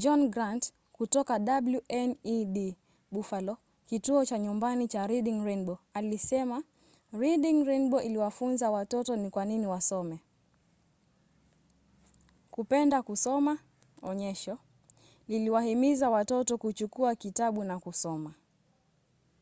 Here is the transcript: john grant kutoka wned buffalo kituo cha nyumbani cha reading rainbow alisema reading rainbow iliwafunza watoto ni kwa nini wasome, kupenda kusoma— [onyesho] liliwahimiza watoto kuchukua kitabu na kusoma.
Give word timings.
john 0.00 0.22
grant 0.32 0.64
kutoka 0.96 1.34
wned 1.34 2.74
buffalo 3.12 3.54
kituo 3.88 4.24
cha 4.24 4.36
nyumbani 4.38 4.88
cha 4.88 5.06
reading 5.06 5.40
rainbow 5.44 5.78
alisema 5.94 6.62
reading 7.12 7.64
rainbow 7.64 8.00
iliwafunza 8.02 8.70
watoto 8.70 9.16
ni 9.16 9.30
kwa 9.30 9.44
nini 9.44 9.66
wasome, 9.66 10.18
kupenda 12.50 13.02
kusoma— 13.02 13.58
[onyesho] 14.10 14.58
liliwahimiza 15.28 16.10
watoto 16.10 16.58
kuchukua 16.58 17.14
kitabu 17.14 17.64
na 17.64 17.78
kusoma. 17.80 18.34